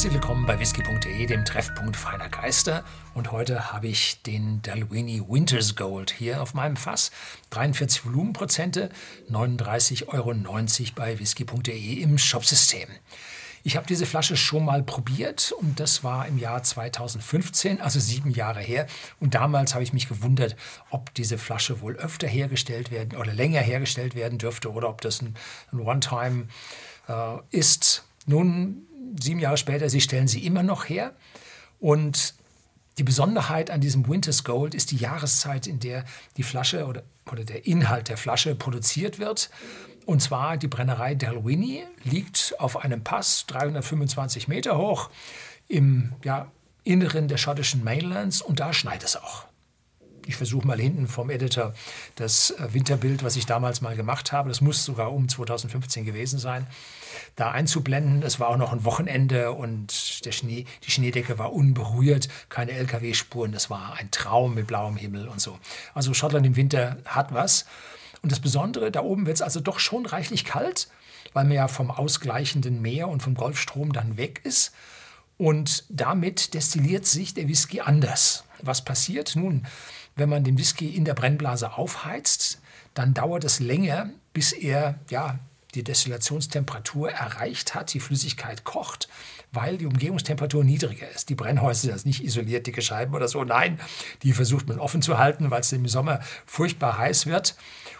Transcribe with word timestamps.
Herzlich 0.00 0.14
willkommen 0.14 0.46
bei 0.46 0.58
whisky.de, 0.58 1.26
dem 1.26 1.44
Treffpunkt 1.44 1.94
feiner 1.94 2.30
Geister. 2.30 2.84
Und 3.12 3.32
heute 3.32 3.70
habe 3.70 3.88
ich 3.88 4.22
den 4.22 4.62
Dalwhinnie 4.62 5.22
Winters 5.28 5.76
Gold 5.76 6.10
hier 6.10 6.40
auf 6.40 6.54
meinem 6.54 6.76
Fass. 6.76 7.10
43 7.50 8.06
Volumenprozente, 8.06 8.88
39,90 9.30 10.08
Euro 10.08 10.34
bei 10.94 11.18
whisky.de 11.18 12.00
im 12.00 12.16
Shopsystem. 12.16 12.88
Ich 13.62 13.76
habe 13.76 13.86
diese 13.86 14.06
Flasche 14.06 14.38
schon 14.38 14.64
mal 14.64 14.82
probiert 14.82 15.52
und 15.52 15.78
das 15.78 16.02
war 16.02 16.26
im 16.26 16.38
Jahr 16.38 16.62
2015, 16.62 17.82
also 17.82 18.00
sieben 18.00 18.30
Jahre 18.30 18.60
her. 18.60 18.86
Und 19.18 19.34
damals 19.34 19.74
habe 19.74 19.84
ich 19.84 19.92
mich 19.92 20.08
gewundert, 20.08 20.56
ob 20.88 21.12
diese 21.12 21.36
Flasche 21.36 21.82
wohl 21.82 21.96
öfter 21.96 22.26
hergestellt 22.26 22.90
werden 22.90 23.18
oder 23.18 23.34
länger 23.34 23.60
hergestellt 23.60 24.14
werden 24.14 24.38
dürfte 24.38 24.72
oder 24.72 24.88
ob 24.88 25.02
das 25.02 25.20
ein, 25.20 25.34
ein 25.72 25.80
One-Time 25.80 26.46
äh, 27.06 27.36
ist. 27.50 28.04
Nun, 28.24 28.86
sieben 29.20 29.40
Jahre 29.40 29.56
später, 29.56 29.88
sie 29.88 30.00
stellen 30.00 30.28
sie 30.28 30.44
immer 30.44 30.62
noch 30.62 30.88
her. 30.88 31.14
Und 31.78 32.34
die 32.98 33.04
Besonderheit 33.04 33.70
an 33.70 33.80
diesem 33.80 34.06
Winters 34.08 34.44
Gold 34.44 34.74
ist 34.74 34.90
die 34.90 34.96
Jahreszeit, 34.96 35.66
in 35.66 35.80
der 35.80 36.04
die 36.36 36.42
Flasche 36.42 36.86
oder, 36.86 37.02
oder 37.30 37.44
der 37.44 37.66
Inhalt 37.66 38.08
der 38.08 38.16
Flasche 38.16 38.54
produziert 38.54 39.18
wird. 39.18 39.50
Und 40.06 40.20
zwar 40.20 40.56
die 40.56 40.68
Brennerei 40.68 41.14
Dalwhinnie 41.14 41.84
liegt 42.02 42.54
auf 42.58 42.84
einem 42.84 43.04
Pass, 43.04 43.46
325 43.46 44.48
Meter 44.48 44.76
hoch, 44.76 45.10
im 45.68 46.12
ja, 46.24 46.50
Inneren 46.84 47.28
der 47.28 47.36
schottischen 47.36 47.84
Mainlands 47.84 48.42
und 48.42 48.60
da 48.60 48.72
schneit 48.72 49.04
es 49.04 49.16
auch. 49.16 49.46
Ich 50.30 50.36
versuche 50.36 50.64
mal 50.64 50.78
hinten 50.78 51.08
vom 51.08 51.28
Editor 51.28 51.74
das 52.14 52.52
äh, 52.52 52.72
Winterbild, 52.72 53.24
was 53.24 53.34
ich 53.34 53.46
damals 53.46 53.80
mal 53.80 53.96
gemacht 53.96 54.30
habe, 54.30 54.48
das 54.48 54.60
muss 54.60 54.84
sogar 54.84 55.12
um 55.12 55.28
2015 55.28 56.04
gewesen 56.04 56.38
sein, 56.38 56.68
da 57.34 57.50
einzublenden. 57.50 58.22
Es 58.22 58.38
war 58.38 58.48
auch 58.48 58.56
noch 58.56 58.72
ein 58.72 58.84
Wochenende 58.84 59.50
und 59.50 60.24
der 60.24 60.30
Schnee, 60.30 60.66
die 60.86 60.92
Schneedecke 60.92 61.40
war 61.40 61.52
unberührt, 61.52 62.28
keine 62.48 62.70
LKW-Spuren, 62.70 63.50
das 63.50 63.70
war 63.70 63.94
ein 63.94 64.12
Traum 64.12 64.54
mit 64.54 64.68
blauem 64.68 64.96
Himmel 64.96 65.26
und 65.26 65.40
so. 65.40 65.58
Also 65.94 66.14
Schottland 66.14 66.46
im 66.46 66.54
Winter 66.54 66.98
hat 67.06 67.34
was. 67.34 67.66
Und 68.22 68.30
das 68.30 68.38
Besondere, 68.38 68.92
da 68.92 69.00
oben 69.00 69.26
wird 69.26 69.34
es 69.34 69.42
also 69.42 69.58
doch 69.58 69.80
schon 69.80 70.06
reichlich 70.06 70.44
kalt, 70.44 70.86
weil 71.32 71.42
man 71.42 71.54
ja 71.54 71.66
vom 71.66 71.90
ausgleichenden 71.90 72.80
Meer 72.80 73.08
und 73.08 73.20
vom 73.20 73.34
Golfstrom 73.34 73.92
dann 73.92 74.16
weg 74.16 74.42
ist. 74.44 74.72
Und 75.38 75.86
damit 75.88 76.54
destilliert 76.54 77.04
sich 77.04 77.34
der 77.34 77.48
Whisky 77.48 77.80
anders. 77.80 78.44
Was 78.62 78.84
passiert? 78.84 79.36
Nun, 79.36 79.66
wenn 80.16 80.28
man 80.28 80.44
den 80.44 80.58
Whisky 80.58 80.88
in 80.88 81.04
der 81.04 81.14
Brennblase 81.14 81.72
aufheizt, 81.72 82.60
dann 82.94 83.14
dauert 83.14 83.44
es 83.44 83.60
länger, 83.60 84.10
bis 84.32 84.52
er 84.52 84.98
ja, 85.08 85.38
die 85.74 85.84
Destillationstemperatur 85.84 87.10
erreicht 87.10 87.74
hat, 87.74 87.94
die 87.94 88.00
Flüssigkeit 88.00 88.64
kocht, 88.64 89.08
weil 89.52 89.78
die 89.78 89.86
Umgebungstemperatur 89.86 90.64
niedriger 90.64 91.08
ist. 91.10 91.28
Die 91.28 91.34
Brennhäuser 91.34 91.92
sind 91.92 92.06
nicht 92.06 92.24
isoliert, 92.24 92.66
dicke 92.66 92.82
Scheiben 92.82 93.14
oder 93.14 93.28
so. 93.28 93.44
Nein, 93.44 93.80
die 94.22 94.32
versucht 94.32 94.68
man 94.68 94.78
offen 94.78 95.02
zu 95.02 95.18
halten, 95.18 95.50
weil 95.50 95.60
es 95.60 95.72
im 95.72 95.86
Sommer 95.88 96.20
furchtbar 96.46 96.98
heiß 96.98 97.26
wird 97.26 97.56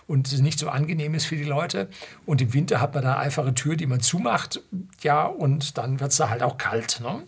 und 0.07 0.33
es 0.33 0.41
nicht 0.41 0.59
so 0.59 0.69
angenehm 0.69 1.15
ist 1.15 1.27
für 1.27 1.37
die 1.37 1.45
Leute. 1.45 1.89
Und 2.27 2.41
im 2.41 2.53
Winter 2.53 2.81
hat 2.81 2.95
man 2.95 3.05
da 3.05 3.15
eine 3.15 3.21
einfache 3.21 3.55
Tür, 3.55 3.77
die 3.77 3.87
man 3.87 4.01
zumacht, 4.01 4.61
ja, 5.03 5.25
und 5.27 5.79
dann 5.79 6.01
wird 6.01 6.13
es 6.13 6.19
da 6.19 6.29
halt 6.29 6.43
auch 6.43 6.59
kalt. 6.59 7.01
Ne? 7.01 7.23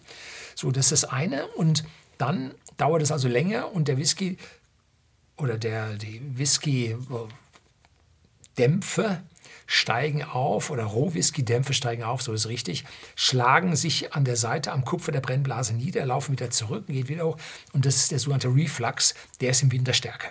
So, 0.55 0.71
das 0.71 0.91
ist 0.91 1.05
das 1.05 1.11
eine. 1.11 1.47
Und 1.49 1.85
dann 2.19 2.55
dauert 2.77 3.03
es 3.03 3.13
also 3.13 3.29
länger 3.29 3.73
und 3.73 3.89
der 3.89 3.97
Whisky 3.99 4.37
oder 5.37 5.59
der, 5.59 5.95
die 5.95 6.21
Whisky-Dämpfe 6.39 9.23
steigen 9.67 10.23
auf 10.23 10.71
oder 10.71 10.85
Rohwhisky-Dämpfe 10.85 11.73
steigen 11.73 12.03
auf, 12.03 12.23
so 12.23 12.33
ist 12.33 12.49
richtig, 12.49 12.85
schlagen 13.17 13.77
sich 13.77 14.15
an 14.15 14.25
der 14.25 14.37
Seite 14.37 14.73
am 14.73 14.85
Kupfer 14.85 15.13
der 15.13 15.21
Brennblase 15.21 15.75
nieder, 15.75 16.05
laufen 16.05 16.33
wieder 16.33 16.51
zurück, 16.51 16.87
geht 16.87 17.09
wieder 17.09 17.27
hoch 17.27 17.37
und 17.73 17.87
das 17.87 17.97
ist 17.97 18.11
der 18.11 18.19
sogenannte 18.19 18.49
Reflux, 18.49 19.15
der 19.41 19.51
ist 19.51 19.63
im 19.63 19.73
Winter 19.73 19.95
stärker. 19.95 20.31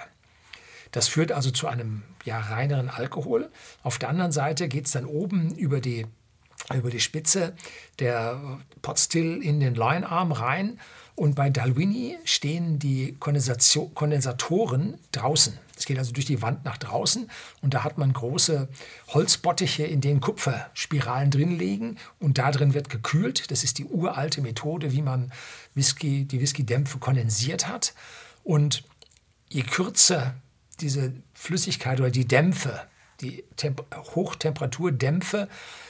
Das 0.92 1.08
führt 1.08 1.32
also 1.32 1.52
zu 1.52 1.68
einem 1.68 2.04
ja, 2.26 2.40
reineren 2.40 2.90
Alkohol. 2.90 3.50
Auf 3.82 3.98
der 3.98 4.10
anderen 4.10 4.32
Seite 4.32 4.68
geht 4.68 4.86
es 4.86 4.92
dann 4.92 5.06
oben 5.06 5.56
über 5.56 5.80
die, 5.80 6.06
über 6.74 6.90
die 6.90 7.00
Spitze 7.00 7.54
der 8.00 8.60
Potstill 8.82 9.42
in 9.42 9.60
den 9.60 9.76
Linearm 9.76 10.32
rein. 10.32 10.80
Und 11.16 11.36
bei 11.36 11.50
Dalwini 11.50 12.18
stehen 12.24 12.80
die 12.80 13.16
Kondensatoren 13.20 14.98
draußen. 15.12 15.60
Es 15.78 15.86
geht 15.86 15.98
also 15.98 16.14
durch 16.14 16.26
die 16.26 16.42
Wand 16.42 16.64
nach 16.64 16.78
draußen 16.78 17.30
und 17.62 17.74
da 17.74 17.84
hat 17.84 17.98
man 17.98 18.14
große 18.14 18.68
Holzbottiche, 19.08 19.84
in 19.84 20.00
denen 20.00 20.22
Kupferspiralen 20.22 21.32
drin 21.32 21.58
liegen 21.58 21.98
und 22.20 22.38
da 22.38 22.52
drin 22.52 22.74
wird 22.74 22.90
gekühlt. 22.90 23.50
Das 23.50 23.64
ist 23.64 23.80
die 23.80 23.86
uralte 23.86 24.42
Methode, 24.42 24.92
wie 24.92 25.02
man 25.02 25.32
Whisky, 25.74 26.26
die 26.26 26.40
Whiskydämpfe 26.40 27.00
kondensiert 27.00 27.68
hat. 27.68 27.94
Und 28.44 28.84
je 29.50 29.64
kürzer 29.64 30.36
diese 30.82 31.14
Flüssigkeit 31.34 32.00
oder 32.00 32.12
die 32.12 32.28
Dämpfe, 32.28 32.82
die 33.22 33.44
Temp 33.56 33.84
Hochtemperaturdämpfe 34.16 35.48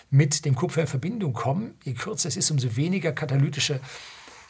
mit 0.09 0.45
dem 0.45 0.55
Kupfer 0.55 0.81
in 0.81 0.87
Verbindung 0.87 1.33
kommen, 1.33 1.75
je 1.83 1.93
kürzer 1.93 2.27
es 2.27 2.37
ist, 2.37 2.51
umso 2.51 2.75
weniger 2.75 3.13
katalytische 3.13 3.79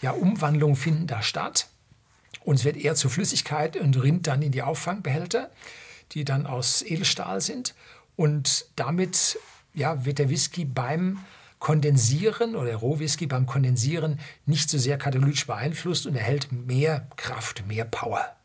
ja, 0.02 0.12
Umwandlungen 0.12 0.76
finden 0.76 1.08
da 1.08 1.22
statt. 1.22 1.68
Und 2.44 2.56
es 2.56 2.66
wird 2.66 2.78
eher 2.78 2.96
zur 2.96 3.12
Flüssigkeit 3.12 3.78
und 3.78 4.02
rinnt 4.02 4.28
dann 4.28 4.42
in 4.42 4.52
die 4.52 4.64
Auffangbehälter, 4.64 5.52
die 6.14 6.26
dann 6.26 6.48
aus 6.48 6.82
Edelstahl 6.82 7.42
sind. 7.42 7.76
Und 8.16 8.66
damit 8.76 9.38
ja, 9.74 10.04
wird 10.06 10.20
der 10.20 10.30
Whisky 10.30 10.66
beim 10.66 11.20
Kondensieren 11.60 12.56
oder 12.56 12.66
der 12.66 12.78
Rohwhisky 12.78 13.28
beim 13.28 13.46
Kondensieren 13.46 14.20
nicht 14.48 14.70
so 14.70 14.80
sehr 14.80 14.98
katalytisch 14.98 15.46
beeinflusst 15.46 16.08
und 16.08 16.16
erhält 16.16 16.52
mehr 16.52 17.08
Kraft, 17.18 17.68
mehr 17.68 17.86
Power. 17.86 18.36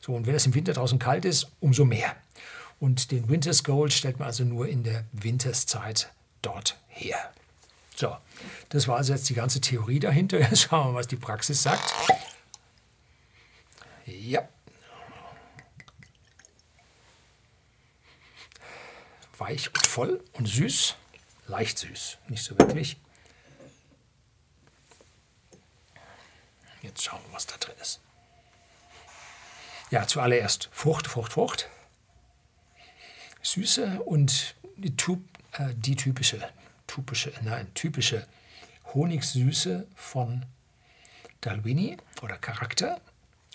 So, 0.00 0.14
und 0.14 0.26
wenn 0.26 0.36
es 0.36 0.46
im 0.46 0.54
Winter 0.54 0.72
draußen 0.72 1.00
kalt 1.00 1.24
ist, 1.24 1.50
umso 1.58 1.84
mehr. 1.84 2.14
Und 2.78 3.10
den 3.10 3.28
Winters 3.28 3.64
Gold 3.64 3.92
stellt 3.92 4.18
man 4.18 4.26
also 4.26 4.44
nur 4.44 4.68
in 4.68 4.82
der 4.82 5.04
Winterszeit 5.12 6.12
dort 6.42 6.76
her. 6.88 7.32
So, 7.94 8.14
das 8.68 8.86
war 8.86 8.98
also 8.98 9.14
jetzt 9.14 9.28
die 9.30 9.34
ganze 9.34 9.60
Theorie 9.60 9.98
dahinter. 9.98 10.38
Jetzt 10.40 10.62
schauen 10.62 10.88
wir 10.88 10.92
mal, 10.92 10.98
was 10.98 11.08
die 11.08 11.16
Praxis 11.16 11.62
sagt. 11.62 11.94
Ja. 14.04 14.46
Weich 19.38 19.68
und 19.68 19.86
voll 19.86 20.22
und 20.34 20.46
süß. 20.46 20.94
Leicht 21.46 21.78
süß, 21.78 22.18
nicht 22.28 22.42
so 22.42 22.58
wirklich. 22.58 22.98
Jetzt 26.82 27.02
schauen 27.04 27.20
wir, 27.26 27.34
was 27.34 27.46
da 27.46 27.56
drin 27.56 27.74
ist. 27.80 28.00
Ja, 29.90 30.06
zuallererst 30.06 30.68
Frucht, 30.72 31.06
Frucht, 31.06 31.32
Frucht. 31.32 31.70
Süße 33.46 34.02
und 34.02 34.56
die, 34.76 34.92
äh, 35.52 35.72
die 35.74 35.94
typische, 35.94 36.40
typische, 36.88 37.32
nein, 37.42 37.72
typische 37.74 38.26
Honigsüße 38.92 39.86
von 39.94 40.44
Dalwini 41.42 41.96
oder 42.22 42.38
Charakter. 42.38 43.00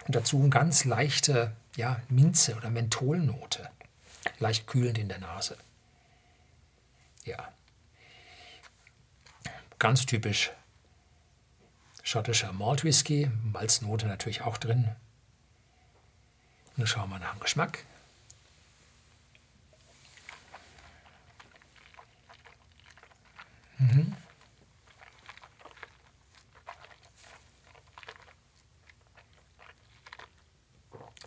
Und 0.07 0.15
dazu 0.15 0.39
eine 0.39 0.49
ganz 0.49 0.85
leichte 0.85 1.51
ja, 1.75 2.01
Minze- 2.07 2.55
oder 2.55 2.69
Mentholnote. 2.69 3.69
Leicht 4.39 4.65
kühlend 4.65 4.97
in 4.97 5.09
der 5.09 5.19
Nase. 5.19 5.57
Ja. 7.25 7.51
Ganz 9.77 10.05
typisch 10.05 10.51
schottischer 12.01 12.53
Malt 12.53 12.85
Whisky. 12.85 13.29
Malznote 13.43 14.07
natürlich 14.07 14.41
auch 14.41 14.57
drin. 14.57 14.87
Dann 16.77 16.87
schauen 16.87 17.09
wir 17.09 17.19
nach 17.19 17.33
dem 17.33 17.41
Geschmack. 17.41 17.85
Mhm. 23.81 24.15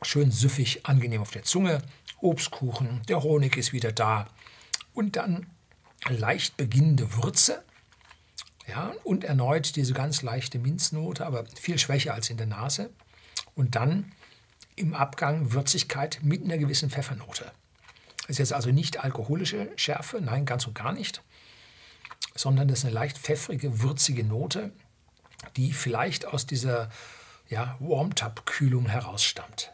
Schön 0.03 0.31
süffig, 0.31 0.87
angenehm 0.87 1.23
auf 1.23 1.33
der 1.33 1.43
Zunge. 1.43 1.83
Obstkuchen, 2.21 3.03
der 3.09 3.23
Honig 3.23 3.57
ist 3.57 3.73
wieder 3.73 3.91
da. 3.91 4.29
Und 4.93 5.17
dann 5.17 5.47
leicht 6.09 6.57
beginnende 6.57 7.17
Würze. 7.17 7.65
Ja, 8.69 8.93
und 9.03 9.25
erneut 9.25 9.77
diese 9.77 9.93
ganz 9.93 10.23
leichte 10.23 10.59
Minznote, 10.59 11.27
aber 11.27 11.45
viel 11.61 11.79
schwächer 11.79 12.15
als 12.15 12.31
in 12.31 12.37
der 12.37 12.47
Nase. 12.47 12.91
Und 13.57 13.75
dann 13.75 14.13
im 14.77 14.95
Abgang 14.95 15.53
Würzigkeit 15.53 16.21
mit 16.23 16.45
einer 16.45 16.59
gewissen 16.59 16.91
Pfeffernote. 16.91 17.51
Das 18.19 18.31
ist 18.31 18.39
jetzt 18.39 18.53
also 18.53 18.71
nicht 18.71 19.03
alkoholische 19.03 19.71
Schärfe, 19.77 20.21
nein, 20.21 20.47
ganz 20.47 20.67
und 20.67 20.75
gar 20.75 20.93
nicht, 20.93 21.23
sondern 22.35 22.69
das 22.69 22.81
ist 22.81 22.85
eine 22.87 22.95
leicht 22.95 23.19
pfeffrige, 23.19 23.83
würzige 23.83 24.25
Note, 24.25 24.73
die 25.57 25.73
vielleicht 25.73 26.27
aus 26.27 26.47
dieser 26.47 26.91
ja, 27.49 27.77
Warm-Tub-Kühlung 27.81 28.87
herausstammt. 28.87 29.73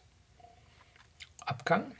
Abgang 1.46 1.92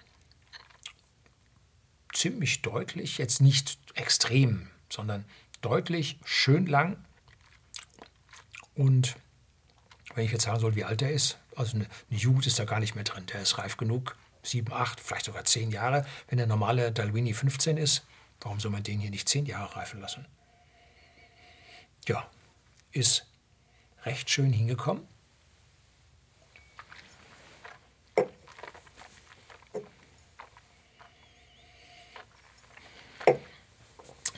ziemlich 2.12 2.62
deutlich, 2.62 3.18
jetzt 3.18 3.40
nicht 3.40 3.78
extrem, 3.94 4.68
sondern 4.88 5.24
deutlich, 5.60 6.18
schön 6.24 6.66
lang, 6.66 7.02
Und 8.74 9.16
wenn 10.14 10.24
ich 10.24 10.32
jetzt 10.32 10.44
sagen 10.44 10.60
soll, 10.60 10.74
wie 10.74 10.84
alt 10.84 11.02
er 11.02 11.10
ist, 11.10 11.38
also 11.54 11.76
eine, 11.76 11.86
eine 12.10 12.18
Jugend 12.18 12.46
ist 12.46 12.58
da 12.58 12.64
gar 12.64 12.80
nicht 12.80 12.94
mehr 12.94 13.04
drin. 13.04 13.26
Der 13.26 13.42
ist 13.42 13.58
reif 13.58 13.76
genug, 13.76 14.16
sieben, 14.42 14.72
acht, 14.72 15.00
vielleicht 15.00 15.26
sogar 15.26 15.44
zehn 15.44 15.70
Jahre. 15.70 16.06
Wenn 16.28 16.38
der 16.38 16.46
normale 16.46 16.92
Dalwini 16.92 17.34
15 17.34 17.76
ist, 17.76 18.06
warum 18.40 18.58
soll 18.58 18.70
man 18.70 18.82
den 18.82 19.00
hier 19.00 19.10
nicht 19.10 19.28
zehn 19.28 19.44
Jahre 19.46 19.76
reifen 19.76 20.00
lassen? 20.00 20.26
Ja, 22.06 22.28
ist 22.92 23.26
recht 24.04 24.30
schön 24.30 24.52
hingekommen. 24.52 25.06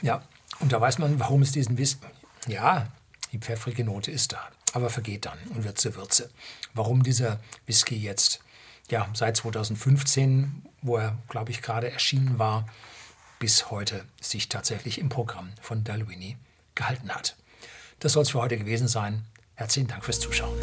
Ja, 0.02 0.22
und 0.58 0.72
da 0.72 0.80
weiß 0.80 0.98
man, 0.98 1.20
warum 1.20 1.42
es 1.42 1.52
diesen 1.52 1.78
Whisky. 1.78 2.06
Ja, 2.48 2.88
die 3.30 3.38
pfeffrige 3.38 3.84
Note 3.84 4.10
ist 4.10 4.32
da, 4.32 4.50
aber 4.72 4.90
vergeht 4.90 5.26
dann 5.26 5.38
und 5.54 5.62
wird 5.64 5.78
zur 5.78 5.94
Würze. 5.94 6.28
Warum 6.74 7.04
dieser 7.04 7.40
Whisky 7.66 7.96
jetzt, 7.96 8.40
ja, 8.90 9.08
seit 9.14 9.36
2015, 9.36 10.66
wo 10.82 10.96
er, 10.96 11.16
glaube 11.28 11.52
ich, 11.52 11.62
gerade 11.62 11.90
erschienen 11.90 12.38
war, 12.38 12.66
bis 13.38 13.70
heute 13.70 14.04
sich 14.20 14.48
tatsächlich 14.48 14.98
im 14.98 15.08
Programm 15.08 15.52
von 15.60 15.84
Dalwini 15.84 16.36
gehalten 16.74 17.10
hat. 17.14 17.36
Das 18.02 18.14
soll 18.14 18.22
es 18.22 18.30
für 18.30 18.40
heute 18.40 18.58
gewesen 18.58 18.88
sein. 18.88 19.22
Herzlichen 19.54 19.86
Dank 19.86 20.04
fürs 20.04 20.18
Zuschauen. 20.18 20.58